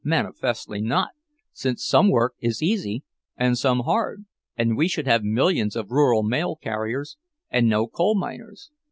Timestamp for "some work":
1.85-2.33